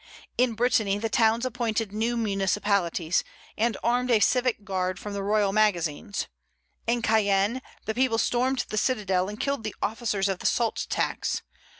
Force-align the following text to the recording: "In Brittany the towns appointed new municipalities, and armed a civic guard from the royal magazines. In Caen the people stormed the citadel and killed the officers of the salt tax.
"In 0.35 0.55
Brittany 0.55 0.97
the 0.97 1.09
towns 1.09 1.45
appointed 1.45 1.91
new 1.91 2.17
municipalities, 2.17 3.23
and 3.55 3.77
armed 3.83 4.09
a 4.09 4.19
civic 4.19 4.63
guard 4.63 4.97
from 4.97 5.13
the 5.13 5.21
royal 5.21 5.53
magazines. 5.53 6.25
In 6.87 7.03
Caen 7.03 7.61
the 7.85 7.93
people 7.93 8.17
stormed 8.17 8.65
the 8.69 8.79
citadel 8.79 9.29
and 9.29 9.39
killed 9.39 9.63
the 9.63 9.75
officers 9.79 10.27
of 10.27 10.39
the 10.39 10.47
salt 10.47 10.87
tax. 10.89 11.43